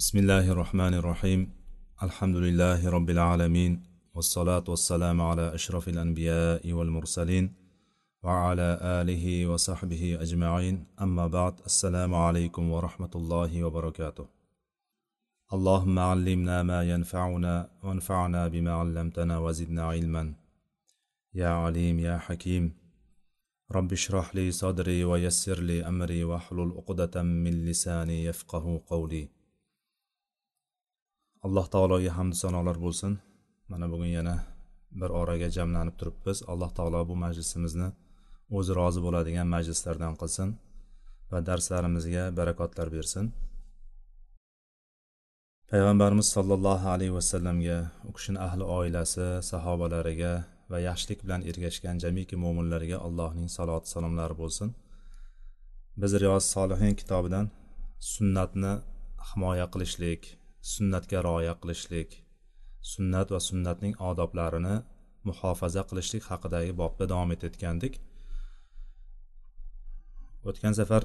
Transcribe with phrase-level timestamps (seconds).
[0.00, 1.40] بسم الله الرحمن الرحيم
[2.02, 3.82] الحمد لله رب العالمين
[4.14, 7.52] والصلاة والسلام على أشرف الأنبياء والمرسلين
[8.22, 14.26] وعلى آله وصحبه أجمعين أما بعد السلام عليكم ورحمة الله وبركاته
[15.52, 20.34] اللهم علمنا ما ينفعنا وانفعنا بما علمتنا وزدنا علما
[21.34, 22.72] يا عليم يا حكيم
[23.72, 29.39] رب اشرح لي صدري ويسر لي أمري واحلل عقدة من لساني يفقه قولي
[31.46, 33.12] alloh taologa hamdu sanolar bo'lsin.
[33.68, 34.36] Mana bugun yana
[35.00, 36.38] bir oraga jamlanib turibmiz.
[36.52, 37.88] Alloh taolo bu majlisimizni
[38.58, 40.48] o'zi rozi bo'ladigan majlislardan qilsin
[41.30, 43.24] va darslarimizga barakotlar bersin.
[45.70, 50.32] Payg'ambarimiz sollallohu alayhi vasallamga u kishini ahli oilasi sahobalariga
[50.70, 54.68] va yaxshilik bilan ergashgan jamiki mo'minlarga allohning saloti salomlari bo'lsin.
[56.00, 57.46] Biz riyoz solihin kitobidan
[58.12, 58.72] sunnatni
[59.28, 60.22] himoya qilishlik
[60.62, 62.10] sunnatga rioya qilishlik
[62.92, 64.76] sunnat va sunnatning odoblarini
[65.28, 67.94] muhofaza qilishlik haqidagi bobda davom etayotgandik.
[70.48, 71.02] O'tgan safar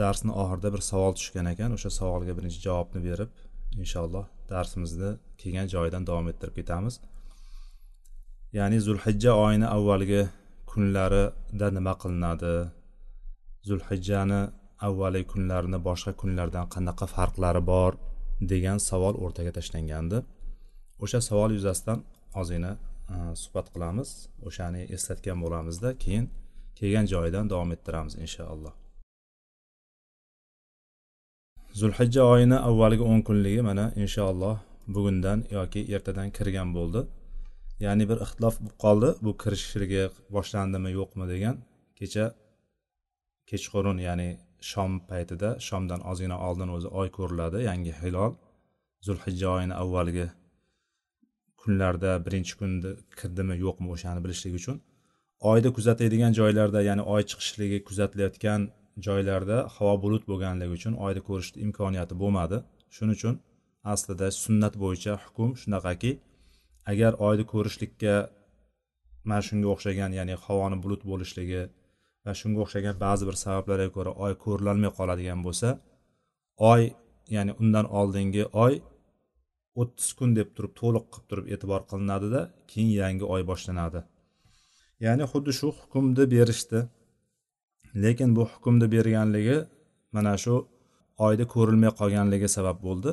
[0.00, 3.30] darsni oxirida bir savol tushgan ekan o'sha savolga birinchi javobni berib
[3.82, 5.10] inshaalloh darsimizni
[5.40, 7.00] kelgan joyidan davom ettirib ketamiz.
[8.58, 10.22] Ya'ni zulhijja oyini avvalgi
[10.70, 12.54] kunlarida nima qilinadi?
[13.68, 14.40] Zulhijjani
[14.88, 17.92] avvalgi kunlarini boshqa kunlardan qanaqa farqlari bor?
[18.40, 20.22] Degan savol o'rtaga tashlangandi.
[21.04, 22.04] O'sha savol yuzasidan
[22.40, 22.72] ozgina
[23.14, 24.10] e, suhbat qilamiz.
[24.48, 26.26] O'shani eslatgan bo'lamizda keyin
[26.78, 28.74] kelgan joyidan davom ettiramiz inshaalloh.
[31.80, 34.56] Zulhijja oyini avvalgi o'n kunligi mana inshaalloh
[34.94, 37.00] bugundan yoki ertadan kirgan bo'ldi.
[37.84, 39.10] Ya'ni bir ixtilof bo'lib qoldi.
[39.24, 40.02] Bu kirishligi
[40.36, 41.56] boshlandimi yo'qmi degan
[41.98, 42.24] kecha
[43.50, 44.28] kechqurun ya'ni
[44.70, 48.32] shom paytida shomdan ozgina oldin o'zi oy ko'riladi yangi hilol.
[49.06, 50.26] Zulhijja oyini avvalgi
[51.60, 54.76] kunlarda birinchi kunda kirdimi yo'qmi o'shani bilishlik uchun.
[55.50, 58.60] Oyni kuzatadigan joylarda ya'ni oy chiqishligi kuzatilayotgan
[59.06, 62.56] joylarda havo bulut bo'lganligi uchun oyni ko'rish imkoniyati bo'lmadi.
[62.96, 63.34] Shuning uchun
[63.92, 66.10] aslida sunnat bo'yicha hukm shunaqaki
[66.92, 68.14] agar oyni ko'rishlikka
[69.28, 71.62] mana shunga o'xshagan ya'ni havoni bulut bo'lishligi
[72.24, 75.68] va shunga o'xshagan ba'zi bir sabablarga ko'ra oy ko'rilolmay qoladigan bo'lsa
[76.72, 76.82] oy
[77.34, 78.74] ya'ni undan oldingi oy
[79.80, 84.00] o'ttiz kun deb turib to'liq qilib turib e'tibor qilinadida keyin yangi oy boshlanadi.
[85.04, 86.80] Ya'ni xuddi shu hukmni berishdi.
[88.02, 89.58] Lekin bu hukmni berganligi
[90.14, 90.54] mana shu
[91.26, 93.10] oyda ko'rilmay qolganligi sabab bo'ldi.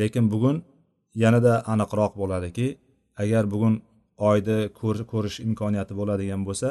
[0.00, 0.56] Lekin bugun
[1.22, 2.66] yanada aniqroq bo'ladiki
[3.22, 3.74] agar bugun
[4.30, 4.58] oyni
[5.12, 6.68] ko'rish imkoniyati bo'ladigan bo'lsa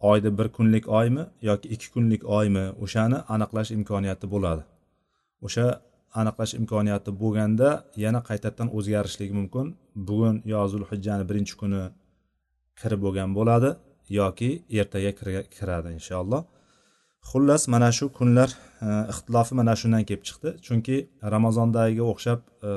[0.00, 4.62] oyda bir kunlik oymi yoki ikki kunlik oymi o'shani aniqlash imkoniyati bo'ladi.
[5.46, 5.66] O'sha
[6.20, 7.68] aniqlash imkoniyati bo'lganda
[8.04, 9.66] yana qaytadan o'zgarishligi mumkin.
[10.08, 11.82] Bugun yo zulhijjani birinchi kuni
[12.80, 13.70] kirib bo'lgan bo'ladi
[14.20, 14.50] yoki
[14.80, 15.12] ertaga
[15.56, 16.42] kiradi inshaalloh.
[17.30, 18.50] Xullas mana shu kunlar
[18.86, 20.50] e, ixtilofi mana shundan kelib chiqdi.
[20.66, 20.96] Chunki
[21.34, 22.70] ramazondagiga o'xshab e,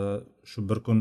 [0.52, 1.00] shu bir kun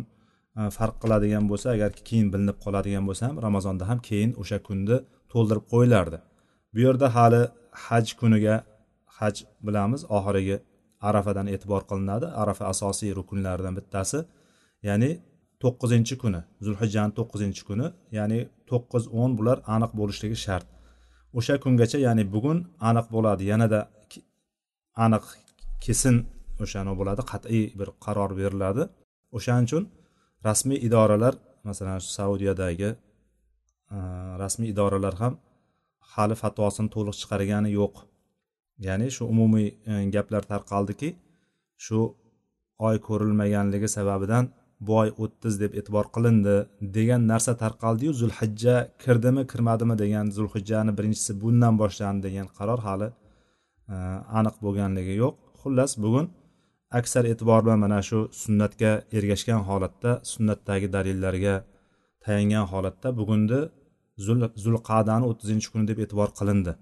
[0.58, 4.98] e, farq qiladigan bo'lsa agar keyin bilinib qoladigan bo'lsa ham ramazonda ham keyin o'sha kunni
[5.32, 6.18] to'ldirib qo'yilardi.
[6.72, 7.42] Bu yerda hali
[7.84, 8.54] haj kuniga
[9.18, 9.36] haj
[9.66, 10.56] bilamiz oxirgi
[11.08, 12.26] arafadan e'tibor qilinadi.
[12.42, 14.18] Arafa asosiy rukunlaridan bittasi
[14.88, 15.10] ya'ni
[15.62, 17.86] to'qqizinchi kuni zulhijjani to'qqizinchi kuni
[18.18, 18.38] ya'ni
[18.70, 20.66] to'qqiz o'n bular aniq bo'lishligi shart.
[21.38, 22.58] O'sha kungacha ya'ni bugun
[22.88, 23.42] aniq bo'ladi.
[23.52, 23.80] Yanada
[25.04, 25.24] aniq
[25.84, 26.16] kesin
[26.64, 28.82] o'shani bo'ladi qat'iy bir qaror beriladi.
[29.36, 29.84] O'shaning uchun
[30.48, 31.34] rasmiy idoralar
[31.68, 32.90] masalan saudiyadagi
[33.90, 33.98] Э,
[34.42, 35.34] rasmiy idoralar ham
[36.14, 37.94] hali fatvosini to'liq chiqargani yo'q.
[38.86, 41.08] Ya'ni shu umumiy e, gaplar tarqaldiki
[41.84, 42.00] shu
[42.88, 44.44] oy ko'rilmaganligi sababidan
[44.86, 46.54] bu oy o'ttiz deb e'tibor qilindi
[46.96, 53.08] degan narsa tarqaldiyu zulhijja kirdimi kirmadimi degan zulhijjani birinchisi bundan boshlandi degan qaror hali
[53.94, 53.96] e,
[54.38, 55.34] aniq bo'lganligi yo'q.
[55.60, 56.26] Xullas bugun
[57.00, 61.54] aksar e'tibor bilan mana shu sunnatga ergashgan holatda sunnatdagi dalillarga
[62.24, 63.60] tayangan holatda bugunni
[64.64, 66.72] zulqadani o'ttizinchi kuni deb e'tibor qilindi.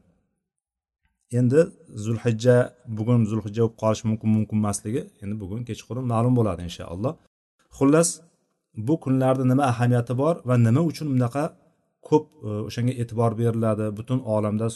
[1.38, 1.61] Endi
[2.05, 2.56] zulhijja
[2.99, 7.12] bugun zulhijja bo'lib qolishi mumkin mumkin emasligi endi bugun kechqurun ma'lum bo'ladi inshaalloh.
[7.79, 8.08] Xullas
[8.87, 11.44] bu kunlarni nima ahamiyati bor va nima uchun bunaqa
[12.08, 13.87] ko'p e, o'shanga e'tibor beriladi?
[13.99, 14.67] Butun olamda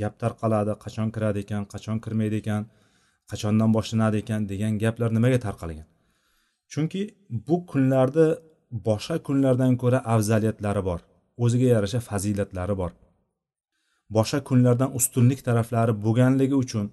[0.00, 0.72] gap tarqaladi.
[0.84, 1.62] Qachon kiradi ekan?
[1.72, 2.62] Qachon kirmaydi ekan?
[3.30, 4.40] Qachondan boshlanadi ekan?
[4.52, 5.86] degan gaplar nimaga tarqalgan?
[6.72, 7.02] Chunki
[7.46, 8.26] bu kunlarni
[8.88, 11.00] boshqa kunlardan ko'ra afzaliyatlari bor.
[11.44, 12.90] O'ziga yarasha fazilatlari bor.
[14.16, 16.86] Boshqa kunlardan ustunlik taraflari bo'lganligi uchun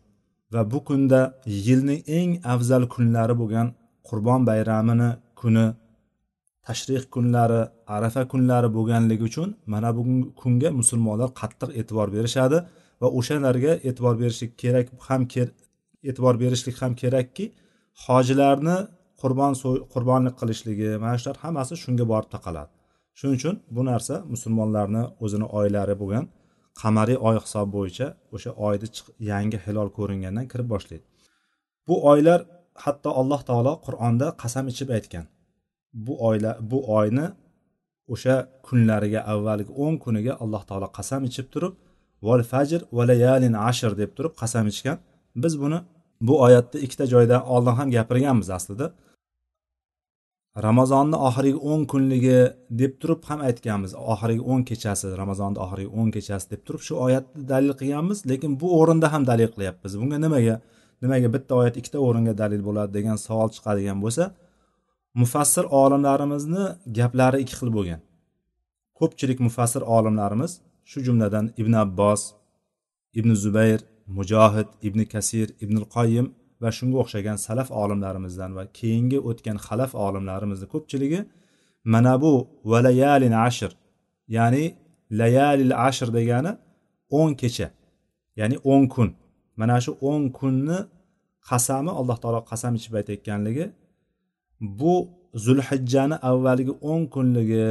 [0.53, 1.21] va bu kunda
[1.67, 3.67] yilning eng afzal kunlari bo'lgan
[4.09, 5.09] qurbon bayramini
[5.39, 5.65] kuni
[6.65, 7.61] tashrih kunlari
[7.95, 12.57] arafa kunlari bo'lganligi uchun mana bugungi kunga musulmonlar qattiq e'tibor berishadi
[13.01, 15.21] va o'shalarga e'tibor berishlik kerak ham
[16.09, 17.45] e'tibor berishlik ham kerakki
[18.05, 18.77] hojilarni
[19.21, 19.53] qurbon
[19.93, 22.71] qurbonlik qilishligi mana shular hammasi shunga borib taqaladi.
[23.19, 26.25] Shuning uchun bu narsa musulmonlarni o'zini oylari bo'lgan
[26.81, 28.87] qamariy oy hisob bo'yicha o'sha oyni
[29.31, 31.05] yangi hilol ko'ringandan kirib boshlaydi.
[31.87, 32.39] Bu oylar
[32.83, 35.25] hatto alloh taolo qur'onda qasam ichib aytgan.
[36.05, 37.25] Bu oylar bu oyni
[38.13, 38.35] o'sha
[38.67, 41.73] kunlariga avvalgi o'n kuniga alloh taolo qasam ichib turib
[42.27, 44.97] val fajr va layalin ashr deb turib qasam ichgan.
[45.43, 45.79] Biz buni
[46.27, 48.87] bu oyatni ikkita joyda oldin ham gapirganmiz aslida.
[50.67, 52.39] Ramazonni oxirgi o'n kunligi
[52.81, 53.91] deb turib ham aytganmiz.
[54.13, 58.67] Oxirgi o'n kechasi ramazonni oxirgi o'n kechasi deb turib shu oyatni dalil qilganmiz lekin bu
[58.79, 59.91] o'rinda ham dalil qilyapmiz.
[60.01, 60.55] Bunga nimaga
[61.03, 64.23] nimaga bitta oyat ikkita o'ringa dalil bo'ladi degan savol chiqadigan bo'lsa
[65.21, 66.63] mufassir olimlarimizni
[66.97, 68.01] gaplari ikki xil bo'lgan.
[68.99, 70.51] Ko'pchilik mufassir olimlarimiz
[70.89, 72.21] shu jumladan ibn abbos
[73.19, 73.79] ibn zubayr
[74.17, 76.27] mujohid ibn kasir ibn qoyim
[76.61, 81.21] va shunga o'xshagan salaf olimlarimizdan va keyingi o'tgan xalaf olimlarimizni ko'pchiligi
[81.93, 82.33] mana bu
[82.71, 83.71] valayalin ashr
[84.37, 84.63] ya'ni
[85.19, 86.51] layalil ashr degani
[87.19, 87.67] o'n kecha
[88.39, 89.09] ya'ni o'n kun.
[89.59, 90.77] Mana shu o'n kunni
[91.49, 93.65] qasami alloh taolo qasam ichib aytayotganligi
[94.79, 94.93] bu
[95.45, 97.65] zulhijjani avvalgi o'n kunligi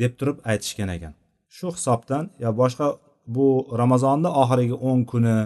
[0.00, 1.12] deb turib aytishgan ekan.
[1.56, 2.86] Shu hisobdan yo boshqa
[3.34, 3.46] bu
[3.80, 5.36] ramazonni oxirgi o'n kuni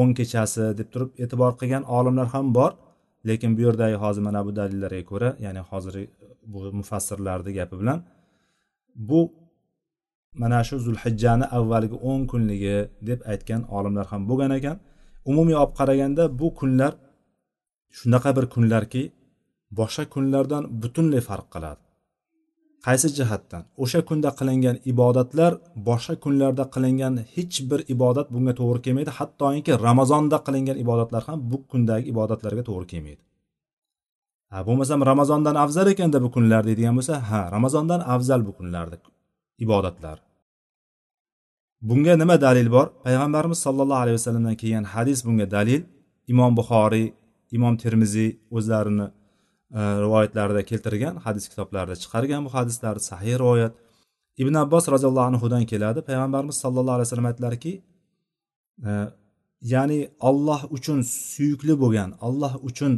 [0.00, 2.72] o'n kechasi deb turib e'tibor qilgan olimlar ham bor.
[3.28, 5.94] Lekin bu yerdagi hozir mana bu dalillarga ko'ra ya'ni hozir
[6.52, 7.98] bu mufassirlarni gapi bilan
[9.08, 9.20] bu
[10.42, 12.76] mana shu zulhijjani avvalgi o'n kunligi
[13.08, 14.76] deb aytgan olimlar ham bo'lgan ekan.
[15.30, 16.92] Umumiy olib qaraganda bu kunlar
[17.98, 19.02] shunaqa bir kunlarki
[19.78, 21.83] boshqa kunlardan butunlay farq qiladi.
[22.84, 23.62] Qaysi jihatdan?
[23.82, 25.52] O'sha kunda qilingan ibodatlar
[25.88, 29.10] boshqa kunlarda qilingan hech bir ibodat bunga to'g'ri kelmaydi.
[29.18, 33.22] Hattoki ramazonda qilingan ibodatlar ham bu kundagi ibodatlarga to'g'ri kelmaydi.
[34.52, 38.96] Ha bo'lmasam ramazondan afzal ekanda bu kunlar deydigan bo'lsa ha ramazondan afzal bu kunlarda
[39.64, 40.16] ibodatlar.
[41.88, 42.86] Bunga nima dalil bor?
[43.06, 45.82] Payg'ambarimiz sollallohu alayhi vasallamdan kelgan hadis bunga dalil.
[46.32, 47.06] Imom buxoriy
[47.56, 49.06] imom termiziy o'zlarini
[49.70, 53.72] E, rivoyatlarida keltirgan hadis kitoblarida chiqargan bu hadislar sahih rivoyat.
[54.42, 56.00] Ibn abbos roziyallohu anhudan keladi.
[56.08, 57.72] Payg'ambarimiz sallallohu alayhi vasallam aytdilarki
[58.88, 58.90] e,
[59.72, 60.98] ya'ni olloh uchun
[61.32, 62.92] suyukli bo'lgan olloh uchun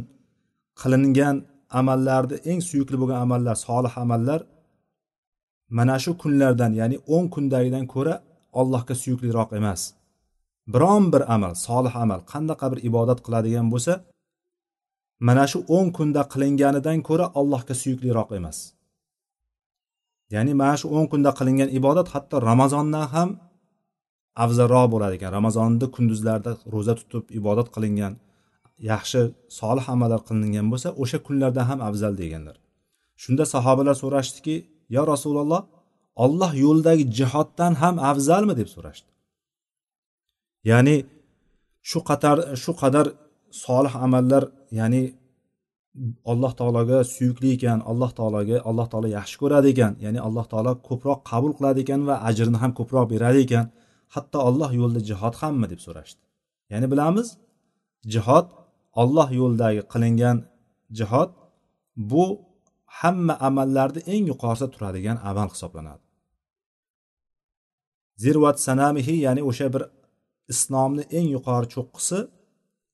[0.81, 1.35] qilingan
[1.79, 4.39] amallarni eng suyukli bo'lgan amallar solih amallar
[5.77, 8.15] mana shu kunlardan ya'ni o'n kundagidan ko'ra
[8.59, 9.81] allohga suyukliroq emas.
[10.73, 13.93] Biron bir amal solih amal qanaqa bir ibodat qiladigan bo'lsa
[15.19, 18.57] mana shu o'n kunda qilinganidan ko'ra allohga suyukliroq emas.
[20.33, 23.29] Ya'ni mana shu o'n kunda qilingan ibodat hatto ramazondan ham
[24.43, 25.31] afzalroq bo'ladi ekan.
[25.37, 28.13] Ramazonni kunduzlarda ro'za tutib ibodat qilingan
[28.91, 29.21] yaxshi
[29.59, 32.55] solih amallar qilingan bo'lsa o'sha kunlarda ham afzal deganlar.
[33.23, 34.55] Shunda sahobalar so'rashdiki
[34.95, 35.61] yo rasululloh
[36.23, 38.53] olloh yo'lidagi jihoddan ham afzalmi?
[38.59, 39.09] deb so'rashdi.
[40.69, 40.95] Ya'ni
[41.89, 43.05] shu qadar shu qadar
[43.51, 44.43] solih amallar
[44.79, 45.01] ya'ni
[46.31, 51.19] alloh taologa suyukli ekan alloh taologa alloh taolo yaxshi ko'radi ekan ya'ni alloh taolo ko'proq
[51.31, 53.65] qabul qiladi ekan va ajrini ham ko'proq beradi ekan.
[54.15, 56.21] Hatto olloh yo'lida jihod hammi deb so'rashdi.
[56.71, 57.27] Ya'ni bilamiz
[58.13, 58.45] jihod
[59.01, 60.37] olloh yo'lidagi qilingan
[60.99, 61.29] jihod
[62.11, 62.25] bu
[62.99, 66.03] hamma amallarni eng yuqorisida turadigan amal hisoblanadi.
[68.23, 69.83] Zirvat sanamihi ya'ni o'sha bir
[70.53, 72.19] islomni eng yuqori cho'qqisi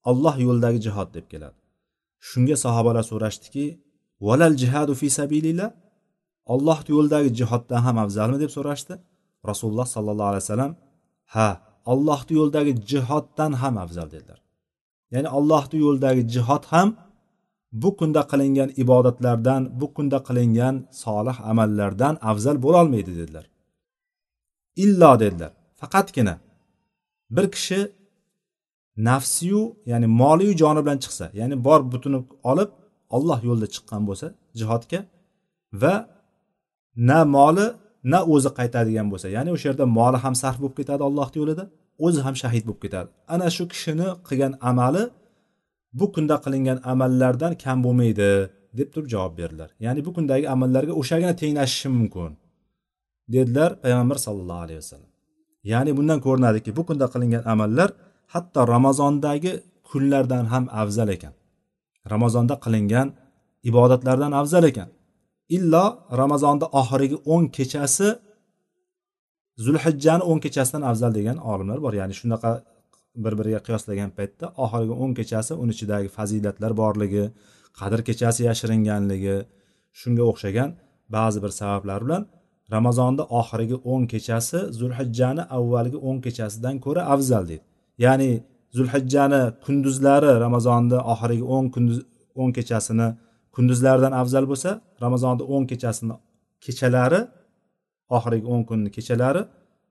[0.10, 1.58] olloh yo'lidagi jihod deb keladi.
[2.30, 3.66] Shunga sahobalar so'rashdiki
[4.28, 5.70] valal jihadu fi sabilillah?
[6.54, 8.38] Olloh yo'lidagi jihoddan ham afzalmi?
[8.44, 8.94] deb so'rashdi.
[9.50, 10.74] Rasululloh sollallohu alayhi vasallam
[11.36, 11.50] ha
[11.92, 14.40] ollohni yo'lidagi jihoddan ham afzal dedilar.
[15.14, 16.90] Ya'ni ollohni yo'lidagi jihod ham
[17.82, 23.46] bu kunda qilingan ibodatlardan bu kunda qilingan solih amallardan afzal bo'lolmaydi dedilar.
[24.84, 25.52] Illo dedilar.
[25.80, 26.36] Faqatgina
[27.36, 27.80] bir kishi
[28.98, 32.20] nafsiyu ya'ni moliyu joni bilan chiqsa ya'ni bor butuni
[32.52, 32.70] olib
[33.16, 34.28] olloh yo'lida chiqqan bo'lsa
[34.60, 35.00] jihodga
[35.82, 35.94] va
[37.10, 37.68] na moli
[38.12, 41.64] na o'zi qaytadigan bo'lsa ya'ni o'sha yerda moli ham sarf bo'lib ketadi ollohni yo'lida
[42.06, 43.10] o'zi ham shahid bo'lib ketadi.
[43.34, 45.04] Ana shu kishini qilgan amali
[46.00, 48.30] bu kunda qilingan amallardan kam bo'lmaydi
[48.78, 49.70] deb turib javob berdilar.
[49.86, 52.32] Ya'ni bu kundagi amallarga o'shagina tenglashishi mumkin
[53.34, 55.12] dedilar payg'ambar sallallohu alayhi vasallam.
[55.72, 57.90] Ya'ni bundan ko'rinadiki bu kunda qilingan amallar
[58.34, 59.54] hatto ramazondagi
[59.90, 61.34] kunlardan ham afzal ekan.
[62.14, 63.08] Ramazonda qilingan
[63.70, 64.90] ibodatlardan afzal ekan.
[65.58, 65.86] Illo
[66.22, 68.08] ramazonni oxirgi o'n kechasi
[69.66, 71.94] zulhijjani o'n kechasidan afzal degan olimlar bor.
[72.00, 72.52] Ya'ni shunaqa
[73.24, 77.26] bir biriga qiyoslagan paytda oxirgi o'n kechasi uni ichidagi fazilatlar borligi
[77.80, 79.36] qadr kechasi yashiringanligi
[80.00, 80.70] shunga o'xshagan
[81.16, 82.24] ba'zi bir sabablar bilan
[82.76, 87.66] ramazonni oxirgi o'n kechasi zulhijjani avvalgi o'n kechasidan ko'ra afzal deydi.
[88.06, 88.32] Ya'ni
[88.78, 91.98] zulhijjani kunduzlari ramazonni oxirgi o'n kunduz
[92.42, 93.08] o'n kechasini
[93.56, 94.70] kunduzlaridan afzal bo'lsa
[95.04, 96.16] ramazonni o'n kechasini
[96.66, 97.22] kechalari
[98.18, 99.42] oxirgi o'n kunni kechalari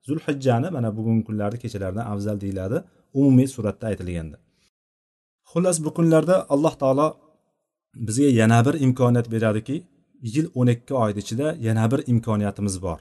[0.08, 2.78] zulhijjani mana bugungi kunlarni kechalaridan afzal deyiladi
[3.18, 4.36] umumiy suratda aytilganda.
[5.50, 7.06] Xullas bu kunlarda alloh taolo
[8.06, 9.76] bizga yana bir imkoniyat beradiki
[10.34, 12.98] yil o'n ikki oyni ichida yana bir imkoniyatimiz bor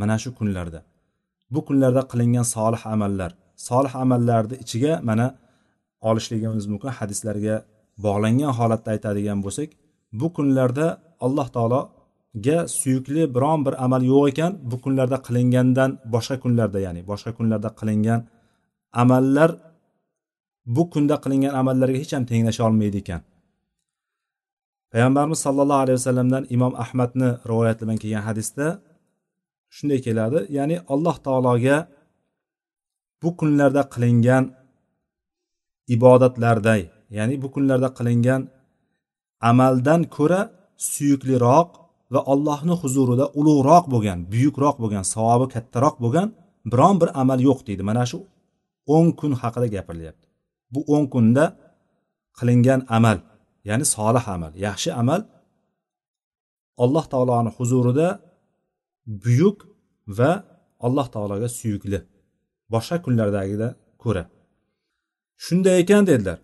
[0.00, 0.80] mana shu kunlarda.
[1.54, 3.32] Bu kunlarda qilingan solih amallar
[3.68, 5.26] solih amallarni ichiga mana
[6.08, 7.54] olishligimiz mumkin hadislarga
[8.04, 9.68] bog'langan holatda aytadigan bo'lsak
[10.20, 10.86] bu kunlarda
[11.26, 17.30] alloh taologa suyukli biron bir amal yo'q ekan bu kunlarda qilingandan boshqa kunlarda ya'ni boshqa
[17.38, 18.20] kunlarda qilingan
[19.02, 19.50] amallar
[20.66, 23.20] bu kunda qilingan amallarga hech ham tenglasha olmaydi ekan.
[24.92, 28.66] Payg'ambarimiz sollallohu alayhi vasallamdan imom ahmadni rivoyati bilan kelgan hadisda
[29.76, 31.76] shunday keladi ya'ni alloh taologa
[33.24, 34.44] bu kunlarda qilingan
[35.94, 36.82] ibodatlarday
[37.16, 38.42] ya'ni bu kunlarda qilingan
[39.50, 40.40] amaldan ko'ra
[40.92, 41.68] suyukliroq
[42.14, 46.28] va allohni huzurida ulug'roq bo'lgan buyukroq bo'lgan savobi kattaroq bo'lgan
[46.72, 47.82] biron bir amal yo'q deydi.
[47.90, 48.18] Mana shu
[48.94, 50.26] o'n kun haqida gapirilyapti
[50.74, 51.44] bu o'n kunda
[52.38, 53.18] qilingan amal
[53.68, 55.20] ya'ni solih amal yaxshi amal
[56.84, 58.08] alloh taoloni huzurida
[59.24, 59.58] buyuk
[60.18, 60.32] va
[60.86, 61.98] alloh taologa suyukli.
[62.72, 64.24] Boshqa kunlardagidan ko'ra.
[65.44, 66.38] Shunday ekan dedilar.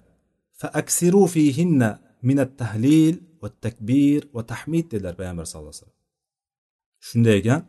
[0.61, 1.91] Faaksiru fihinna
[2.29, 6.01] minat tahlil va takbir va tahmid dedilar payg'ambar sallallohu alayhi vasallam.
[7.09, 7.61] Shunday ekan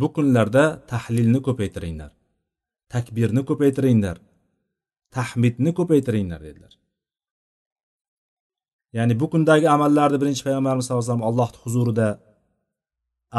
[0.00, 2.10] bu kunlarda tahlilni ko'paytiringlar
[2.94, 4.16] takbirni ko'paytiringlar
[5.16, 6.72] tahmidni ko'paytiringlar dedilar.
[8.96, 12.08] Ya'ni bu kundagi amallarni birinchi payg'ambarimiz sallallohu alayhi vasallam allohni huzurida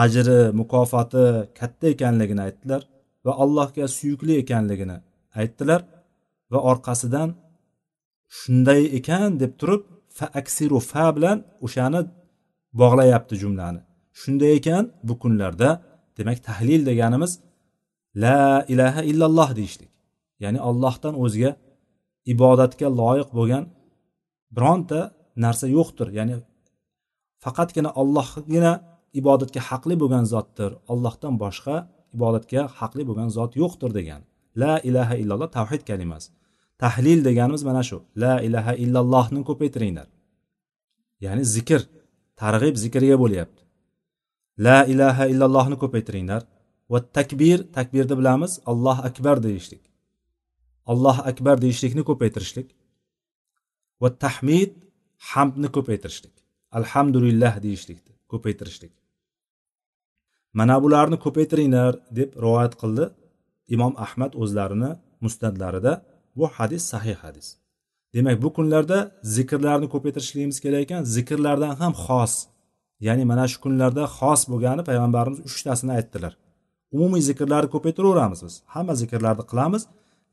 [0.04, 1.26] ajri mukofoti
[1.60, 2.82] katta ekanligini aytdilar.
[3.30, 4.98] Va allohga suyukli ekanligini
[5.40, 5.82] aytdilar
[6.52, 7.30] va orqasidan
[8.40, 9.84] shunday ekan deb turib
[10.18, 12.02] fa aksiru fa bilan o'shani
[12.82, 13.82] bog'layapti jumlani.
[14.20, 15.70] Shunday ekan bu kunlarda
[16.18, 17.32] demak tahlil deganimiz
[18.24, 18.42] la
[18.74, 19.92] ilaha illalloh deyishlik.
[20.44, 21.52] Ya'ni allohdan o'zga
[22.34, 23.64] ibodatga loyiq bo'lgan
[24.56, 25.00] bironta
[25.44, 26.08] narsa yo'qdir.
[26.18, 26.36] Ya'ni
[27.44, 28.74] faqatgina ollohgina
[29.20, 30.72] ibodatga haqli bo'lgan zotdir.
[30.92, 31.76] Ollohdan boshqa
[32.16, 34.22] ibodatga haqli bo'lgan zot yo'qdir degan.
[34.62, 36.30] La ilaha illalloh tavhid kalimasi
[36.84, 37.98] tahlil deganimiz mana shu.
[38.24, 40.08] La ilaha illallohni ko'paytiringlar.
[41.26, 41.82] Ya'ni zikr
[42.42, 43.62] targ'ib zikrga bo'lyapti.
[44.66, 46.42] La ilaha illallohni ko'paytiringlar.
[46.92, 49.84] Va takbir takbirni bilamiz alloh akbar deyishlik.
[50.92, 52.68] Alloh akbar deyishlikni ko'paytirishlik.
[54.02, 54.72] Va tahmid
[55.32, 56.36] hamdni ko'paytirishlik.
[56.80, 58.94] Alhamdulillah deyishlikni ko'paytirishlik.
[60.54, 63.06] Mana bularni ko'paytiringlar deb rivoyat qildi
[63.76, 64.92] imom ahmad o'zlarini
[65.24, 65.94] musnatlarida
[66.36, 67.48] bu hadis sahih hadis.
[68.14, 68.98] Demak bu kunlarda
[69.36, 71.02] zikrlarni ko'paytirishligimiz kerak ekan.
[71.16, 72.34] Zikrlardan ham xos
[73.08, 76.34] ya'ni mana shu kunlarda xos bo'lgani payg'ambarimiz uchtasini aytdilar.
[76.96, 78.56] Umumiy zikrlarni ko'paytiraveramiz biz.
[78.74, 79.84] Hamma zikrlarni qilamiz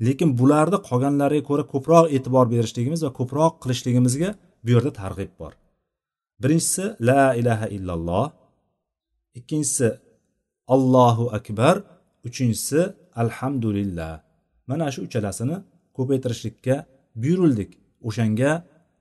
[0.07, 4.31] lekin bularni qolganlariga ko'ra ko'proq e'tibor berishligimiz va ko'proq qilishligimizga
[4.65, 5.53] bu yerda targ'ib bor.
[6.43, 8.27] Birinchisi la ilaha illalloh.
[9.39, 9.89] Ikkinchisi
[10.75, 11.75] allohu akbar.
[12.29, 12.81] Uchinchisi
[13.23, 14.13] alhamdulillah.
[14.71, 15.57] Mana shu uchalasini
[15.97, 16.75] ko'paytirishlikka
[17.23, 17.71] buyurildik.
[18.09, 18.51] O'shanga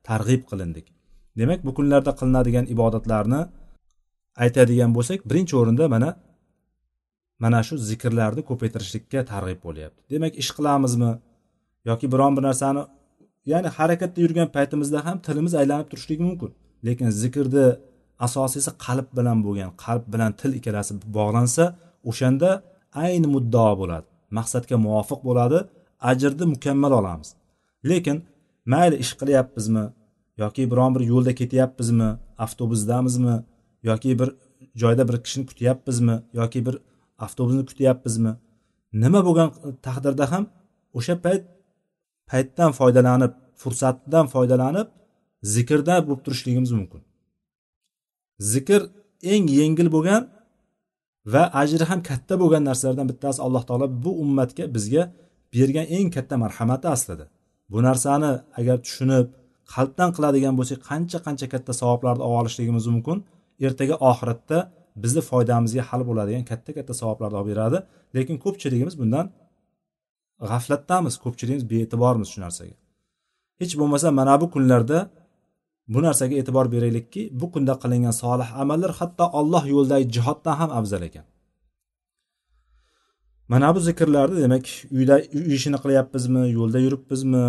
[0.10, 0.86] targ'ib qilindik.
[1.40, 3.42] Demak bu kunlarda qilinadigan ibodatlarni
[4.44, 6.10] aytadigan bo'lsak birinchi o'rinda mana
[7.44, 10.02] mana shu zikrlarni ko'paytirishlikka targ'ib bo'lyapti.
[10.14, 11.12] Demak ish qilamizmi?
[11.90, 12.84] Yoki biron bir narsani
[13.52, 16.52] ya'ni harakatda yurgan paytimizda ham tilimiz aylanib turishligi mumkin.
[16.86, 17.68] Lekin zikrni
[18.26, 21.64] asosiysi qalb bilan bo'lgan qalb bilan til ikkalasi bog'lansa
[22.10, 22.50] o'shanda
[23.04, 24.08] ayni muddao bo'ladi
[24.38, 25.60] maqsadga muvofiq bo'ladi
[26.12, 27.30] ajrni mukammal olamiz.
[27.90, 28.18] Lekin
[28.72, 29.86] mayli ish qilyapmizmi
[30.44, 32.10] yoki biron bir yo'lda ketyapmizmi
[32.46, 33.36] avtobusdamizmi
[33.90, 34.30] yoki bir
[34.82, 36.76] joyda bir kishini kutyapmizmi yoki bir
[37.26, 38.32] avtobusni kutyapmizmi
[39.04, 39.50] nima bo'lgan
[39.88, 40.44] taqdirda ham
[40.98, 41.44] o'sha payt
[42.32, 44.88] paytdan foydalanib fursatdan foydalanib
[45.54, 47.02] zikrda bo'lib turishligimiz mumkin.
[48.40, 48.82] Zikr
[49.34, 50.22] eng yengil bo'lgan
[51.34, 55.04] va ajri ham katta bo'lgan narsalardan bittasi alloh taolo bu ummatga bizga
[55.54, 57.26] bergan eng katta marhamati aslida.
[57.72, 59.26] Bu narsani agar tushunib
[59.74, 63.18] qalbdan qiladigan bo'lsak qancha qancha katta savoblarni olib olishligimiz mumkin
[63.68, 64.58] ertaga oxiratda
[65.04, 67.78] bizni foydamizga hal bo'ladigan katta katta savoblarni olib beradi.
[68.16, 69.26] Lekin ko'pchiligimiz bundan
[70.50, 72.76] g'aflatdamiz ko'pchiligimiz bee'tibormiz shu narsaga.
[73.62, 74.98] Hech bo'lmasa mana bu kunlarda
[75.94, 81.04] bu narsaga e'tibor beraylikki bu kunda qilingan solih amallar hatto olloh yo'lidagi jihoddan ham afzal
[81.10, 81.26] ekan.
[83.52, 84.66] Mana bu zikrlarni demak
[84.98, 87.44] uyda uy ishini qilyapmizmi yo'lda yuribmizmi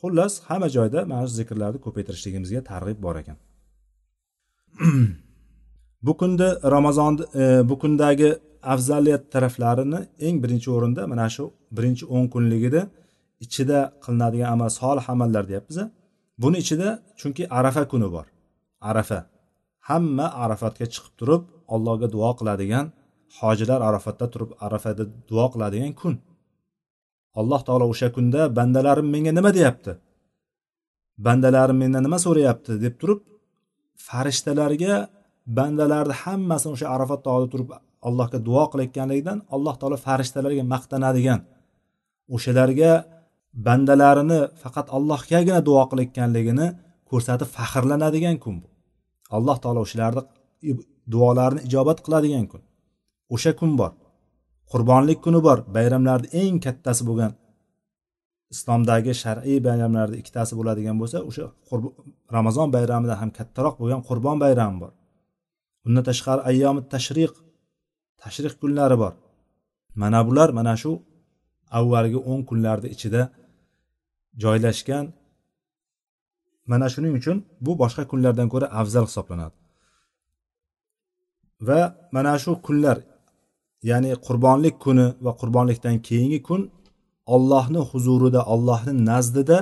[0.00, 3.36] xullas hamma joyda mana shu zikrlarni ko'paytirishligimizga targ'ib bor ekan.
[6.06, 8.28] Bu kunda ramazon e, bu kundagi
[8.62, 11.44] afzaliyat taraflarini eng birinchi o'rinda mana shu
[11.76, 12.80] birinchi o'n kunligida
[13.44, 15.78] ichida qilinadigan amal solih amallar deyapmiz
[16.42, 16.88] buni ichida
[17.20, 18.26] chunki arafa kuni bor.
[18.90, 19.20] Arafa.
[19.88, 21.42] Hamma arafatga chiqib turib
[21.74, 22.86] allohga duo qiladigan
[23.38, 26.14] hojilar arafatda turib arafada duo qiladigan kun.
[27.40, 29.92] Alloh taolo o'sha kunda bandalarim menga nima deyapti?
[31.26, 32.72] Bandalarim mendan nima so'rayapti?
[32.84, 33.20] deb turib
[34.08, 34.94] farishtalarga
[35.58, 37.68] bandalarni hammasini o'sha arafat tog'ida turib
[38.08, 41.40] allohga duo qilayotganligidan alloh taolo farishtalarga maqtanadigan
[42.36, 42.90] o'shalarga
[43.66, 46.66] bandalarini faqat allohgagina duo qilayotganligini
[47.10, 48.68] ko'rsatib faxrlanadigan kun bu.
[49.36, 50.22] Alloh taolo o'shalarni
[51.12, 52.62] duolarini ijobat qiladigan kun.
[53.34, 53.92] O'sha kun bor.
[54.72, 55.58] Qurbonlik kuni bor.
[55.76, 57.32] Bayramlarni eng kattasi bo'lgan
[58.54, 61.44] islomdagi shar'iy bayramlarni ikkitasi bo'ladigan bo'lsa o'sha
[62.36, 64.92] ramazon bayramida ham kattaroq bo'lgan qurbon bayrami bor.
[65.86, 67.32] Undan tashqari ayyomi tashriq
[68.22, 69.14] tashriq kunlari bor.
[70.00, 70.92] Mana bular mana shu
[71.78, 73.22] avvalgi o'n kunlarni ichida
[74.42, 75.04] joylashgan.
[76.70, 79.56] Mana shuning uchun bu boshqa kunlardan ko'ra afzal hisoblanadi.
[81.68, 81.80] Va
[82.14, 82.98] mana shu kunlar
[83.90, 86.62] ya'ni qurbonlik kuni va qurbonlikdan keyingi kun
[87.34, 89.58] ollohni huzurida ollohni nazdida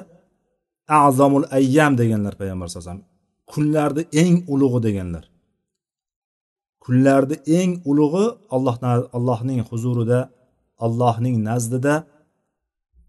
[1.04, 3.04] azomul ayyam deganlar payg'ambar alayhi vasallam.
[3.52, 5.25] Kunlarni eng ulug'i deganlar.
[6.85, 8.76] Kunlarni eng ulug'i alloh
[9.18, 10.21] allohning huzurida
[10.84, 11.95] allohning nazdida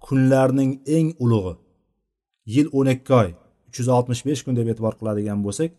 [0.06, 1.54] kunlarning eng ulug'i.
[2.54, 3.30] Yil o'n ikki oy
[3.68, 5.72] uch yuz oltmish besh kun deb e'tibor qiladigan bo'lsak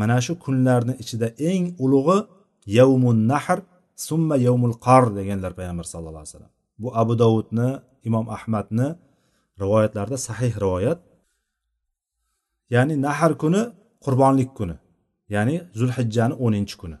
[0.00, 2.18] mana shu kunlarni ichida eng ulug'i
[2.78, 3.58] yavmun nahr
[4.06, 6.52] summa yavmul qor deganlar payg'ambar sallallohu alayhi vasallam.
[6.82, 7.68] Bu abu dovudni
[8.08, 8.88] imom ahmadni
[9.62, 10.98] rivoyatlarida sahih rivoyat.
[12.74, 13.62] Ya'ni nahr kuni
[14.04, 14.76] qurbonlik kuni
[15.34, 16.98] ya'ni zulhijjani o'ninchi kuni.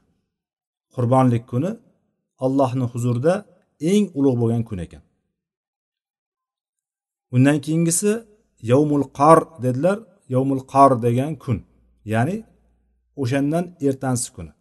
[0.94, 1.70] Qurbonlik kuni
[2.44, 3.34] allohni huzurida
[3.92, 5.02] eng ulug' bo'lgan kun ekan.
[7.34, 8.10] Undan keyingisi
[8.70, 9.98] yovmul qor dedilar.
[10.34, 11.58] Yovmul qor degan kun.
[12.12, 12.36] Ya'ni
[13.22, 14.52] o'shandan ertasi kuni.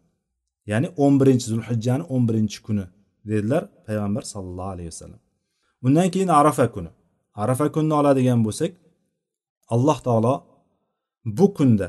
[0.71, 2.85] Ya'ni o'n birinchi zulhijjani o'n birinchi kuni
[3.29, 5.21] dedilar payg'ambar sallallohu alayhi vasallam.
[5.85, 6.91] Undan keyin arafa kuni.
[7.43, 8.71] Arafa kunini oladigan bo'lsak
[9.73, 10.35] alloh taolo
[11.37, 11.87] bu kunda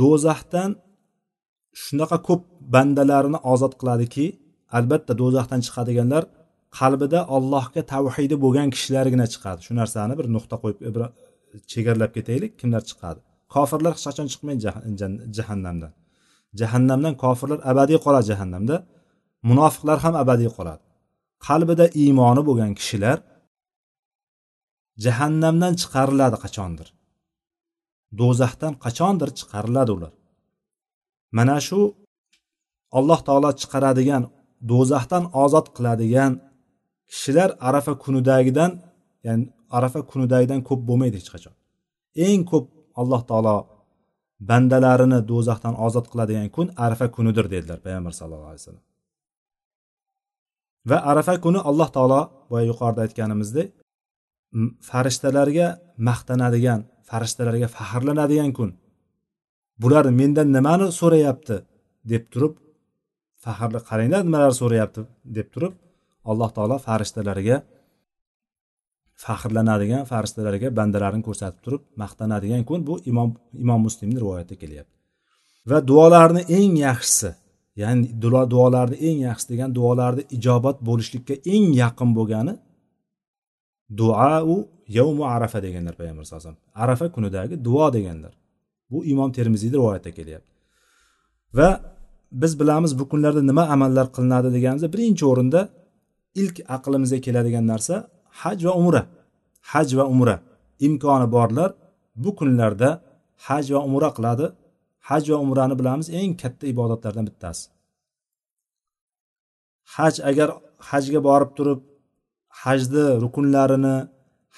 [0.00, 0.70] do'zaxdan
[1.82, 2.42] shunaqa ko'p
[2.74, 4.26] bandalarini ozod qiladiki
[4.76, 6.24] albatta do'zaxdan chiqadiganlar
[6.78, 9.60] qalbida allohga tavhidi bo'lgan kishilargina chiqadi.
[9.66, 11.02] Shu narsani bir nuqta qo'yib bir
[11.72, 13.20] chegaralab ketaylik kimlar chiqadi?
[13.54, 14.60] Kofirlar hech qachon chiqmaydi
[15.38, 15.92] jahannamdan.
[16.60, 18.76] Jahannamdan kofirlar abadiy qoladi jahannamda.
[19.48, 20.82] Munofiqlar ham abadiy qoladi.
[21.46, 23.18] Qalbida iymoni bo'lgan kishilar
[25.04, 26.88] jahannamdan chiqariladi qachondir?
[28.20, 30.12] Do'zaxdan qachondir chiqariladi ular.
[31.38, 31.80] Mana shu
[32.98, 34.22] alloh taolo chiqaradigan
[34.70, 36.32] do'zaxdan ozod qiladigan
[37.12, 38.70] kishilar arafa kunidagidan
[39.26, 39.44] ya'ni
[39.76, 41.54] arafa kunidagidan ko'p bo'lmaydi hech qachon.
[42.26, 42.66] Eng ko'p
[43.00, 43.56] alloh taolo
[44.50, 48.84] bandalarini do'zaxdan ozod qiladigan kun arafa kunidir dedilar payg'ambar sallallohu alayhi vasallam.
[50.90, 52.20] Va arafa kuni alloh taolo
[52.50, 53.68] boya yuqorida aytganimizdek
[54.88, 55.66] farishtalarga
[56.08, 58.70] maqtanadigan farishtalarga faxrlanadigan kun.
[59.82, 61.56] Bular mendan nimani so'rayapti
[62.12, 62.54] deb turib
[63.44, 65.00] faxrli qaranglar nimalar so'rayapti
[65.36, 65.74] deb turib
[66.30, 67.56] alloh taolo farishtalariga
[69.24, 73.30] faxrlanadigan farishtalariga bandalarini ko'rsatib turib maqtanadigan kun bu imom
[73.64, 74.96] imom muslimni rivoyatida kelyapti.
[75.70, 77.30] Va duolarni eng yaxshisi
[77.82, 78.04] ya'ni
[78.52, 82.54] duolarni eng yaxshisi degan duolarni ijobat bo'lishlikka eng yaqin bo'lgani
[84.00, 84.56] duau
[84.98, 86.82] yavmu arafa deganlar payg'ambar sallallohu alayhi vasallam.
[86.84, 88.32] Arafa kunidagi duo deganlar.
[88.90, 90.52] Bu imom termiziyni rivoyatida kelyapti.
[91.58, 91.68] Va
[92.32, 95.60] biz bilamiz bu kunlarda nima amallar qilinadi deganimizda birinchi o'rinda
[96.40, 97.94] ilk aqlimizga keladigan narsa
[98.42, 99.02] haj va umra.
[99.72, 100.36] Haj va umra.
[100.86, 101.70] Imkoni borlar
[102.22, 102.90] bu kunlarda
[103.46, 104.46] haj va umra qiladi.
[105.08, 107.64] Haj va umrani bilamiz eng katta ibodatlardan bittasi.
[109.96, 110.48] Haj agar
[110.90, 111.80] hajga borib turib
[112.62, 113.96] hajni rukunlarini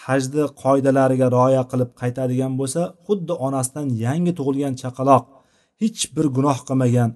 [0.04, 5.24] hajni qoidalariga rioya qilib qaytadigan bo'lsa xuddi onasidan yangi tug'ilgan chaqaloq
[5.82, 7.10] hech bir gunoh qilmagan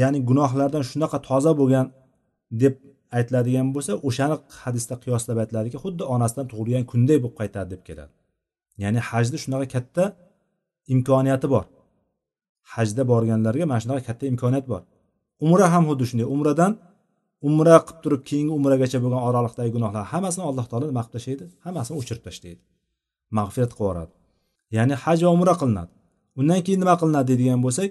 [0.00, 1.86] ya'ni gunohlardan shunaqa toza bo'lgan
[2.62, 2.74] deb
[3.18, 8.12] aytiladigan bo'lsa o'shani hadisda qiyoslab aytiladiki xuddi onasidan tug'ilgan kunday bo'lib qaytadi deb keladi.
[8.82, 10.04] Ya'ni hajni shunaqa katta
[10.94, 11.64] imkoniyati bor.
[12.74, 14.82] Hajda borganlarga mana shunaqa katta imkoniyat bor.
[15.46, 16.26] Umra ham xuddi shunday.
[16.34, 16.72] Umradan
[17.48, 21.94] umra qilib turib keyingi umragacha bo'lgan oraliqdagi gunohlar hammasini alloh taolo nima qilib tashlaydi hammasini
[22.00, 22.62] o'chirib tashlaydi
[23.38, 24.12] mag'firat qilib yuboradi.
[24.76, 25.92] Ya'ni haj va umra qilinadi.
[26.40, 27.90] Undan keyin nima qilinadi deydigan bo'lsak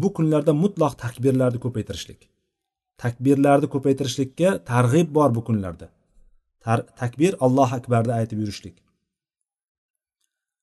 [0.00, 2.20] bu kunlarda mutloq takbirlarni ko'paytirishlik.
[3.02, 5.86] Takbirlarni ko'paytirishlikka targ'ib bor bu kunlarda.
[7.02, 8.76] Takbir allohu akbarni aytib yurishlik.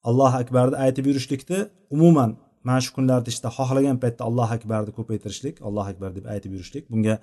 [0.10, 1.60] Allohu akbarni aytib yurishlikni
[1.96, 2.32] umuman
[2.68, 6.84] mana shu kunlarda ishda xohlagan paytda allohu akbarni ko'paytirishlik allohu akbar deb aytib yurishlik.
[6.94, 7.16] Bunga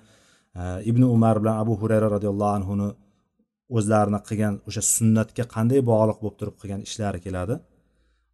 [0.59, 2.89] e, ibn umar bilan abu hurayra roziyallohu anhuni
[3.77, 7.55] o'zlarini qilgan o'sha sunnatga qanday bog'liq bo'lib turib qilgan ishlari keladi.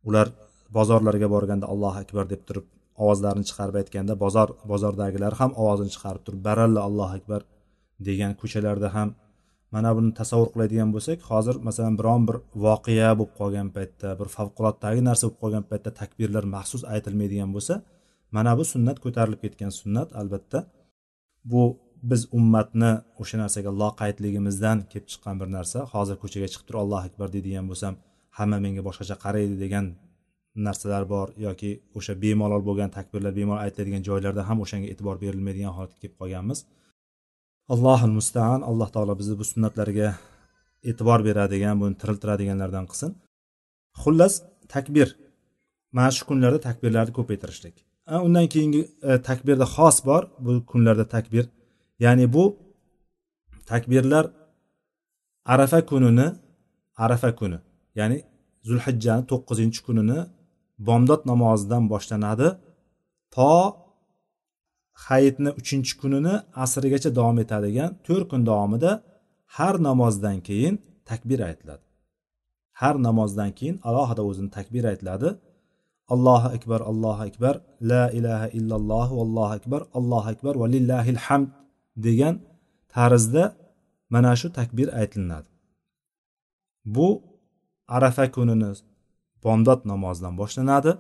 [0.07, 0.27] Ular
[0.77, 2.65] bozorlarga borganda allohu akbar deb turib
[3.03, 7.41] ovozlarini chiqarib aytganda bozor bozordagilar ham ovozini chiqarib turib baralla allohu akbar
[8.07, 9.09] degan ko'chalarda ham
[9.75, 15.01] mana buni tasavvur qiladigan bo'lsak hozir masalan biron bir voqea bo'lib qolgan paytda bir favqulotdagi
[15.09, 17.75] narsa bo'lib qolgan paytda takbirlar maxsus aytilmaydigan bo'lsa
[18.31, 20.59] mana bu sunnat ko'tarilib ketgan sunnat albatta.
[21.51, 21.63] Bu
[22.09, 25.79] biz ummatni o'sha narsaga loqaydligimizdan kelib chiqqan bir narsa.
[25.93, 27.93] Hozir ko'chaga chiqib turib allohu akbar deydigan bo'lsam
[28.37, 29.85] hamma menga boshqacha qaraydi degan
[30.67, 35.97] narsalar bor yoki o'sha bemalol bo'lgan takbirlar bemalol aytiladigan joylarda ham o'shanga e'tibor berilmaydigan holatga
[36.01, 36.59] kelib qolganmiz.
[37.73, 40.07] Allohil mustaan alloh taolo bizni bu sunnatlarga
[40.89, 43.11] e'tibor beradigan buni tiriltiradiganlardan qilsin.
[44.01, 44.33] Xullas
[44.75, 45.07] takbir.
[45.95, 47.75] Mana shu kunlarda takbirlarni ko'paytirishlik.
[48.27, 51.45] Undan keyingi e, takbirda xos bor bu kunlarda takbir.
[52.05, 52.43] Ya'ni bu
[53.71, 54.25] takbirlar
[55.53, 56.27] arafa kunini
[57.05, 57.59] arafa kuni.
[57.99, 58.17] Ya'ni
[58.67, 60.19] zulhijjani to'qqizinchi kunini
[60.87, 62.47] bomdod namozidan boshlanadi.
[63.35, 63.51] To
[65.05, 68.91] hayitni uchinchi kunini asrigacha davom etadigan to'rt kun davomida
[69.57, 70.75] har namozdan keyin
[71.09, 71.85] takbir aytiladi.
[72.81, 75.29] Har namozdan keyin alohida o'zini takbir aytiladi.
[76.13, 77.53] Allohu akbar allohu akbar
[77.91, 81.47] la ilaha illalloh vallohu akbar allohu akbar va lillahil hamd
[82.05, 82.35] degan
[82.95, 83.43] tarzda
[84.13, 85.49] mana shu takbir aytilinadi.
[86.95, 87.07] Bu
[87.95, 88.69] arafa kunini
[89.45, 90.91] bomdod namozidan boshlanadi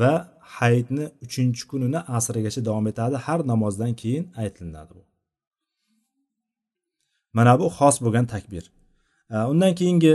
[0.00, 0.12] va
[0.56, 3.16] hayitni uchinchi kunini asrigacha davom etadi.
[3.26, 5.02] Har namozdan keyin aytilinadi bu.
[7.36, 8.64] Mana bu xos bo'lgan takbir.
[9.52, 10.14] Undan keyingi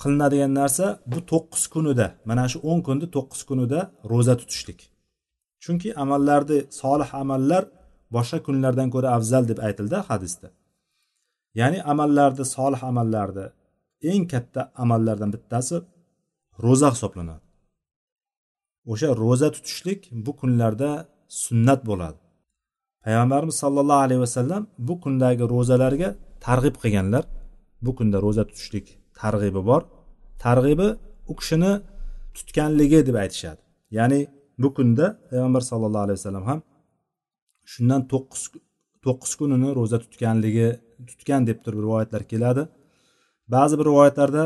[0.00, 4.80] qilinadigan narsa bu to'qqiz kunida mana shu o'n kunda to'qqiz kunida ro'za tutishlik.
[5.64, 7.62] Chunki amallarni solih amallar
[8.16, 10.48] boshqa kunlardan ko'ra afzal deb aytildi hadisda.
[11.60, 13.46] Ya'ni amallarni solih amallarni
[14.12, 15.76] eng katta amallardan bittasi
[16.64, 17.44] ro'za hisoblanadi.
[18.92, 20.90] O'sha ro'za tutishlik bu kunlarda
[21.28, 22.18] sunnat bo'ladi.
[23.04, 26.08] Payg'ambarimiz sollallohu alayhi vasallam bu kundagi ro'zalarga
[26.46, 27.24] targ'ib qilganlar.
[27.84, 28.86] Bu kunda ro'za tutishlik
[29.20, 29.82] targ'ibi bor.
[30.44, 30.88] Targ'ibi
[31.30, 31.72] u kishini
[32.36, 33.60] tutganligi deb aytishadi.
[33.98, 34.20] Ya'ni
[34.62, 36.60] bu kunda payg'ambar sallallohu alayhi vasallam ham
[37.72, 38.42] shundan to'qqiz
[39.04, 40.68] to'qqiz kunini ro'za tutganligi
[41.08, 42.62] tutgan deb turib rivoyatlar keladi.
[43.54, 44.44] Ba'zi bir rivoyatlarda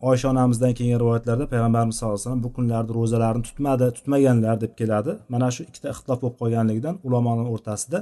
[0.00, 5.12] oysha onamizdan kelgan rivoyatlarda payg'ambarimiz sallallohu alayhi vasallam bu kunlarda ro'zalarini tutmadi tutmaganlar deb keladi.
[5.28, 7.98] Mana shu ikkita ixtilof bo'lib qolganligidan ulamolar o'rtasida.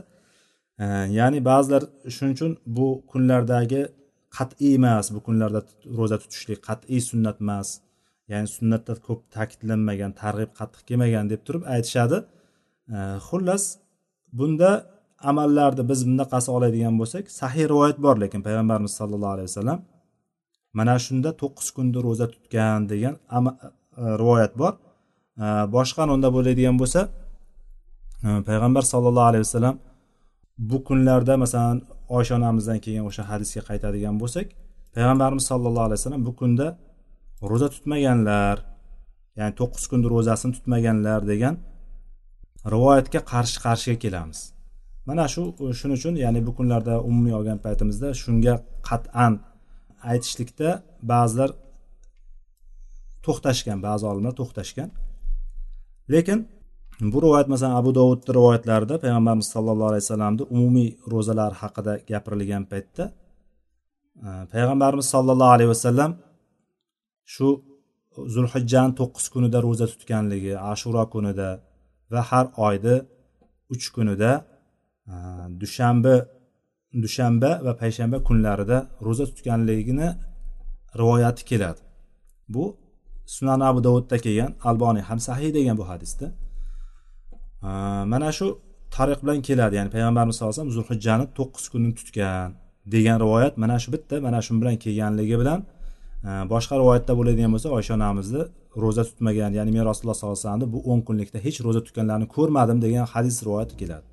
[0.85, 0.85] E,
[1.18, 1.83] ya'ni ba'zilar
[2.16, 3.83] shuning uchun bu kunlardagi
[4.38, 5.61] qat'iy emas bu kunlarda
[5.98, 7.68] ro'za tutishlik qat'iy sunnat emas.
[8.33, 12.18] Ya'ni sunnatda ko'p ta'kidlanmagan targ'ib qattiq kelmagan deb turib aytishadi.
[12.96, 13.64] E, xullas
[14.38, 14.70] bunda
[15.31, 19.81] amallarni biz bunaqasi oladigan bo'lsak sahiy rivoyat bor lekin payg'ambarimiz sallallohu alayhi vasallam
[20.78, 23.38] mana shunda to'qqiz kunda ro'za tutgan degan e,
[24.20, 24.72] rivoyat bor.
[25.44, 27.00] E, boshqa unda bo'ladigan bo'lsa
[28.26, 29.76] e, payg'ambar sollallohu alayhi vasallam
[30.70, 31.78] bu kunlarda masalan
[32.16, 34.46] oysha onamizdan keyin o'sha hadisga qaytadigan bo'lsak
[34.94, 36.66] payg'ambarimiz sollallohu alayhi vasallam bu kunda
[37.50, 38.56] ro'za tutmaganlar
[39.38, 41.54] ya'ni to'qqiz kunda ro'zasini tutmaganlar degan
[42.74, 44.40] rivoyatga qarshi qarshiga kelamiz.
[45.08, 45.42] Mana shu
[45.78, 48.54] shuning uchun ya'ni bu kunlarda umumiy olgan paytimizda shunga
[48.88, 49.32] qat'an
[50.10, 50.68] aytishlikda
[51.12, 51.50] ba'zilar
[53.26, 54.88] to'xtashgan ba'zi olimlar to'xtashgan.
[56.14, 56.38] Lekin
[57.12, 63.04] bu rivoyat masalan abu dovudni rivoyatlarida payg'ambarimiz sallallohu alayhi vasallamni umumiy ro'zalar haqida gapirilgan paytda
[64.26, 66.10] e, payg'ambarimiz sollallohu alayhi vasallam
[67.34, 67.48] shu
[68.34, 71.48] zulhijjani to'qqiz kunida ro'za tutganligi ashuro kunida
[72.12, 72.96] va har oyni
[73.74, 74.30] uch kunida
[75.12, 75.14] e,
[75.60, 76.14] dushanba
[77.05, 80.09] dushanba va payshanba kunlarida ro'za tutganligini
[81.00, 81.81] rivoyati keladi.
[82.55, 82.64] Bu
[83.26, 86.26] sunan abu dovudda kelgan alboniy ham sahiy degan bu hadisda.
[88.12, 88.46] Mana shu
[88.96, 92.48] tariq bilan keladi ya'ni payg'ambarimiz sallallohu alayhi vasallam zulhijjani to'qqiz kunni tutgan
[92.94, 95.61] degan rivoyat mana shu bitta mana shu bilan kelganligi bilan
[96.52, 98.42] boshqa rivoyatda bo'ladigan bo'lsa oysha onamizni
[98.85, 102.78] ro'za tutmagan ya'ni men rasululloh sollallohu alayhi vasallamni bu o'n kunlikda hech ro'za tutganlarini ko'rmadim
[102.85, 104.07] degan hadis rivoyati keladi.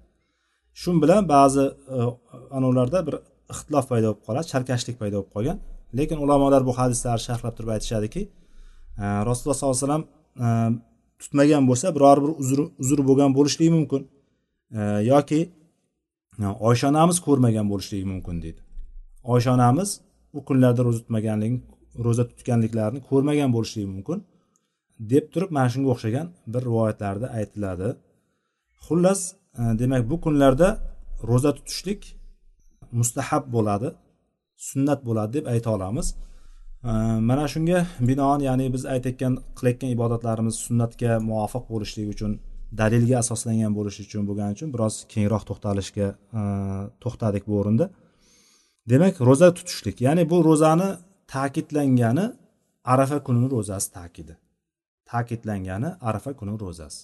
[0.81, 1.65] Shu bilan ba'zi
[1.95, 1.97] e,
[2.57, 3.15] anavlarda bir
[3.53, 5.57] ixtilof paydo bo'lib qoladi chalkashlik paydo bo'lib qolgan.
[5.97, 8.21] Lekin ulamolar bu hadislarni sharhlab turib aytishadiki
[9.03, 10.03] e, rasululloh sollallohu alayhi vasallam
[10.45, 10.47] e,
[11.21, 14.01] tutmagan bo'lsa biror bir uzr uzr bo'lgan bo'lishligi mumkin.
[14.77, 15.39] E, yoki
[16.43, 18.61] e, oysha onamiz ko'rmagan bo'lishligi mumkin deydi.
[19.33, 19.89] Oysha onamiz
[20.37, 21.59] u kunlarda ro'za tutmaganligini
[22.05, 24.17] ro'za tutganliklarini ko'rmagan bo'lishligi mumkin
[25.11, 27.89] deb turib mana shunga o'xshagan bir rivoyatlarda aytiladi.
[28.85, 29.21] Xullas
[29.57, 30.79] Э, demak bu kunlarda
[31.29, 32.01] ro'za tutishlik
[32.91, 33.89] mustahab bo'ladi
[34.69, 36.07] sunnat bo'ladi deb ayta olamiz.
[36.83, 36.91] Э,
[37.29, 42.31] mana shunga binoan ya'ni biz aytayotgan qilayotgan ibodatlarimiz sunnatga muvofiq bo'lishligi uchun
[42.81, 46.07] dalilga asoslangan bo'lishi uchun bo'lgani uchun biroz kengroq to'xtalishga
[46.39, 46.41] э,
[47.03, 47.85] to'xtadik bu o'rinda.
[48.91, 50.89] Demak ro'za tutishlik ya'ni bu ro'zani
[51.33, 52.25] ta'kidlangani
[52.93, 54.33] arafa kunini ro'zasi ta'kidi.
[55.11, 57.01] Ta'kidlangani arafa kuni ro'zasi.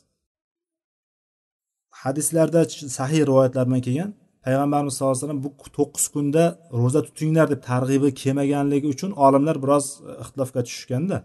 [2.03, 2.61] Hadislarda
[2.99, 4.11] sahiy rivoyatlar bilan kelgan
[4.45, 6.43] payg'ambarimiz sallallohu alayhi vasallam bu to'qqiz kunda
[6.81, 11.17] ro'za tutinglar deb targ'ibi kelmaganligi uchun olimlar biroz e, ixtilofga tushishganda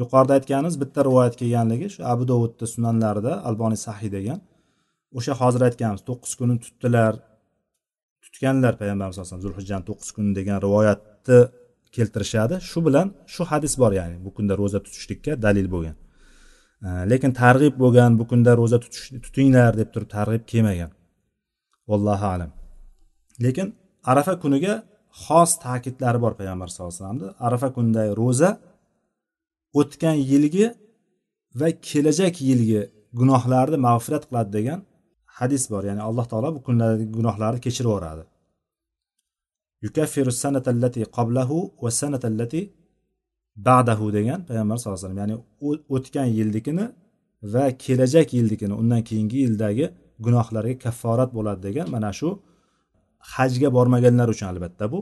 [0.00, 4.38] yuqorida aytganimiz bitta rivoyat kelganligi shu abu dovudni sunanlarida alboniy sahiy degan.
[5.18, 7.12] O'sha hozir aytganimiz to'qqiz kunni tutdilar
[8.24, 11.38] tutganlar payg'ambarimiz sallallohu alayhi vasallam zulhijjani to'qqiz kuni degan rivoyatni
[11.96, 12.54] keltirishadi.
[12.70, 15.96] Shu bilan shu hadis bor ya'ni bu kunda ro'za tutishlikka dalil bo'lgan.
[16.84, 20.90] Э, lekin targ'ib bo'lgan bu kunda ro'za tutish tutinglar deb turib targ'ib kelmagan.
[21.90, 22.50] Vallohu alam.
[23.44, 23.66] Lekin
[24.10, 24.74] arafa kuniga
[25.24, 28.50] xos ta'kidlari bor payg'ambar sallallohu alayhi vasallamni arafa kunidagi ro'za
[29.80, 30.66] o'tgan yilgi
[31.60, 32.80] va kelajak yilgi
[33.20, 34.78] gunohlarni mag'firat qiladi degan
[35.38, 35.82] hadis bor.
[35.88, 38.24] Ya'ni alloh taolo bu kunlardagi gunohlarni kechirib yuboradi.
[39.84, 42.60] Yukaffiru sanatallati qablahu va sanatallati
[43.56, 45.20] ba'dahu degan payg'ambar sallallohu alayhi vasallam.
[45.22, 45.36] Ya'ni
[45.96, 46.86] o'tgan yilnikini
[47.54, 49.86] va kelajak yilnikini undan keyingi yildagi
[50.24, 52.28] gunohlarga kafforat bo'ladi degan mana shu
[53.34, 54.98] hajga bormaganlar uchun albatta bu.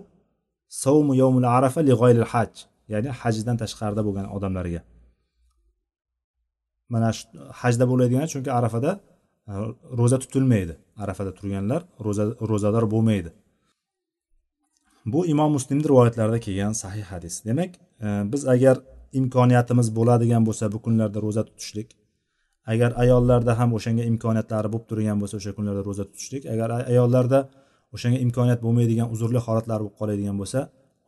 [0.83, 2.53] Savmu yovmul arafa li g'oylil haj
[2.93, 4.81] ya'ni hajdan tashqarida bo'lgan odamlarga.
[6.93, 7.25] Mana shu
[7.61, 8.91] hajda bo'ladigan chunki arafada
[9.51, 9.53] e,
[10.01, 10.75] ro'za tutilmaydi.
[11.03, 13.31] Arafada turganlar ro'za ro'zador bo'lmaydi.
[15.13, 17.45] Bu imom muslimni rivoyatlarida kelgan sahih hadis.
[17.45, 17.71] Demak
[18.07, 18.77] e, biz agar
[19.21, 21.89] imkoniyatimiz bo'ladigan bo'lsa bu kunlarda ro'za tutishlik
[22.73, 27.41] agar ayollarda ham o'shanga imkoniyatlari bo'lib turgan bo'lsa o'sha kunlarda ro'za tutishlik agar ayollarda
[27.95, 30.61] o'shanga imkoniyat bo'lmaydigan uzrli holatlar bo'lib qoladigan bo'lsa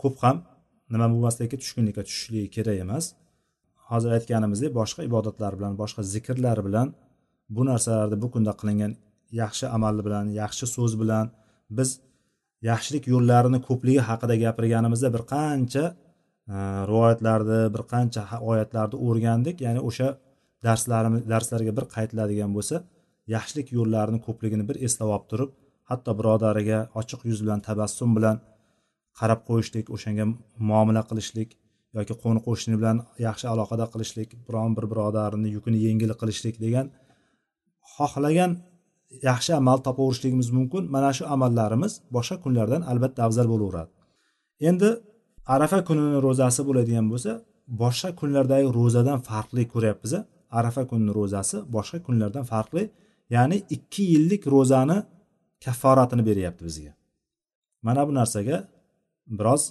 [0.02, 0.36] ko'p ham
[0.92, 3.04] nima bo'lmaslikka tushkunlikka tushishligi kerak emas.
[3.90, 6.88] Hozir aytganimizdek boshqa ibodatlar bilan boshqa zikrlar bilan
[7.54, 8.92] bu narsalarni bu kunda qilingan
[9.42, 11.26] yaxshi amal bilan yaxshi so'z bilan
[11.78, 11.90] biz
[12.68, 15.84] yaxshilik yo'llarini ko'pligi haqida gapirganimizda bir qancha
[16.54, 16.56] e,
[16.90, 19.56] rivoyatlarni bir qancha oyatlarni o'rgandik.
[19.66, 20.08] Ya'ni o'sha
[20.66, 22.76] darslarimiz darslarga bir qaytiladigan bo'lsa
[23.34, 25.50] yaxshilik yo'llarini ko'pligini bir eslab olib turib
[25.90, 28.36] hatto birodariga ochiq yuz bilan tabassum bilan
[29.20, 30.26] qarab qo'yishlik o'shanga
[30.70, 31.50] muomala qilishlik
[31.98, 36.86] yoki qo'ni qo'shni bilan yaxshi aloqada qilishlik biron bir birodarni yukini yengil qilishlik degan
[37.94, 38.52] xohlagan
[39.30, 40.82] yaxshi amal topaverishligimiz mumkin.
[40.94, 43.90] Mana shu amallarimiz boshqa kunlardan albatta afzal bo'laveradi.
[44.68, 44.88] Endi
[45.54, 47.32] arafa kunini ro'zasi bo'ladigan bo'lsa
[47.82, 50.12] boshqa kunlardagi ro'zadan farqli ko'ryapmiz
[50.58, 52.82] arafa kunini ro'zasi boshqa kunlardan farqli
[53.34, 54.98] ya'ni ikki yillik ro'zani
[55.64, 56.92] kafforatini beryapti bizga.
[57.86, 58.56] Mana bu narsaga
[59.38, 59.62] biroz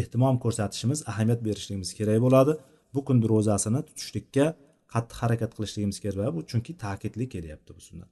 [0.00, 2.52] ehtimom ko'rsatishimiz ahamiyat berishligimiz kerak bo'ladi.
[2.94, 4.46] Bu kunni ro'zasini tutishlikka
[4.92, 8.10] qattiq harakat qilishligimiz kerak bu chunki ta'kidli kelyapti bu sunnat.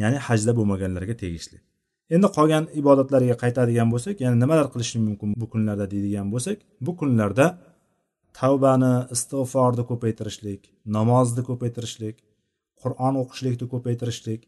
[0.00, 1.58] Ya'ni hajda bo'lmaganlarga tegishli.
[2.14, 7.46] Endi qolgan ibodatlarga qaytadigan bo'lsak ya'ni nimalar qilish mumkin bu kunlarda deydigan bo'lsak bu kunlarda
[8.40, 10.60] tavbani istig'forni ko'paytirishlik
[10.96, 12.16] namozni ko'paytirishlik
[12.82, 14.40] qur'on o'qishlikni ko'paytirishlik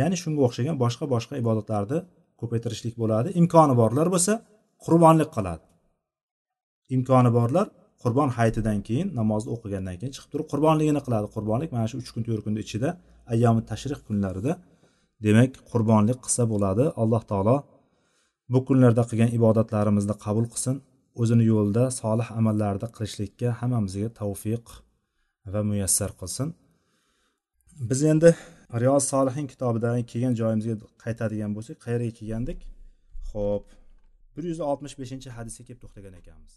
[0.00, 1.98] ya'ni shunga o'xshagan boshqa boshqa ibodatlarni
[2.40, 3.28] ko'paytirishlik bo'ladi.
[3.40, 4.32] Imkoni borlar bo'lsa
[4.84, 5.64] qurbonlik qiladi.
[6.96, 7.66] Imkoni borlar
[8.02, 11.26] qurbon hayitidan keyin namozni o'qigandan keyin chiqib turib qurbonligini qiladi.
[11.36, 12.88] Qurbonlik mana shu uch kun to'rt kunni ichida
[13.32, 14.52] ayyomi tashrih kunlarida
[15.26, 17.56] demak qurbonlik qilsa bo'ladi alloh taolo
[18.52, 20.76] bu kunlarda qilgan ibodatlarimizni qabul qilsin
[21.22, 24.64] o'zini yo'lida solih amallarni qilishlikka hammamizga tavfiq
[25.52, 26.48] va muyassar qilsin.
[27.90, 28.30] Biz endi
[28.82, 32.58] riyoz solihin kitobidan kelgan joyimizga qaytadigan bo'lsak qayerga kelgandik.
[33.30, 33.64] Ho'p
[34.36, 36.54] bir yuz oltmish beshinchi hadisga kelib to'xtagan ekanmiz.